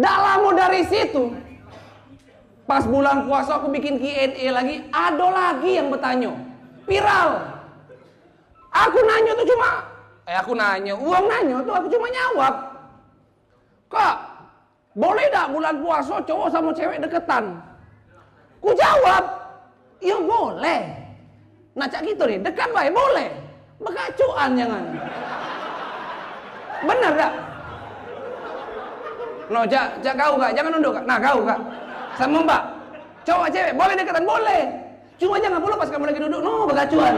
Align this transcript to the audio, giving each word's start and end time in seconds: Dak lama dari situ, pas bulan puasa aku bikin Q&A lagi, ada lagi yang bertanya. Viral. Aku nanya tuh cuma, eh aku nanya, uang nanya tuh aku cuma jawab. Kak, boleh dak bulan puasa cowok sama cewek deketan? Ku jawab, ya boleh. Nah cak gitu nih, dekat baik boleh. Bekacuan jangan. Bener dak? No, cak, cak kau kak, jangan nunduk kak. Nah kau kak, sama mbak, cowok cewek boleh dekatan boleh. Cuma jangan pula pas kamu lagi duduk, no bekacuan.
Dak 0.00 0.16
lama 0.16 0.50
dari 0.56 0.80
situ, 0.88 1.28
pas 2.64 2.88
bulan 2.88 3.28
puasa 3.28 3.60
aku 3.60 3.68
bikin 3.68 4.00
Q&A 4.00 4.48
lagi, 4.48 4.80
ada 4.88 5.26
lagi 5.28 5.76
yang 5.76 5.92
bertanya. 5.92 6.32
Viral. 6.88 7.44
Aku 8.72 8.98
nanya 9.04 9.36
tuh 9.36 9.44
cuma, 9.44 9.84
eh 10.24 10.36
aku 10.40 10.56
nanya, 10.56 10.96
uang 10.96 11.24
nanya 11.28 11.60
tuh 11.60 11.74
aku 11.76 11.86
cuma 11.92 12.08
jawab. 12.08 12.54
Kak, 13.92 14.16
boleh 14.96 15.26
dak 15.28 15.52
bulan 15.52 15.74
puasa 15.84 16.16
cowok 16.24 16.48
sama 16.48 16.70
cewek 16.72 17.02
deketan? 17.04 17.60
Ku 18.64 18.72
jawab, 18.72 19.24
ya 20.00 20.16
boleh. 20.16 20.80
Nah 21.76 21.86
cak 21.92 22.08
gitu 22.08 22.24
nih, 22.24 22.40
dekat 22.40 22.72
baik 22.72 22.96
boleh. 22.96 23.28
Bekacuan 23.84 24.56
jangan. 24.56 24.84
Bener 26.88 27.12
dak? 27.20 27.32
No, 29.50 29.66
cak, 29.66 29.98
cak 29.98 30.14
kau 30.14 30.38
kak, 30.38 30.54
jangan 30.54 30.70
nunduk 30.78 30.94
kak. 30.94 31.04
Nah 31.10 31.18
kau 31.18 31.42
kak, 31.42 31.58
sama 32.14 32.38
mbak, 32.46 32.62
cowok 33.26 33.50
cewek 33.50 33.74
boleh 33.74 33.94
dekatan 33.98 34.22
boleh. 34.22 34.62
Cuma 35.18 35.36
jangan 35.42 35.58
pula 35.58 35.74
pas 35.74 35.90
kamu 35.90 36.06
lagi 36.06 36.20
duduk, 36.22 36.40
no 36.40 36.64
bekacuan. 36.70 37.14